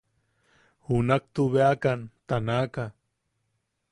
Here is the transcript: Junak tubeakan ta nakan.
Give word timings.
Junak 0.85 1.23
tubeakan 1.33 1.99
ta 2.27 2.35
nakan. 2.47 2.91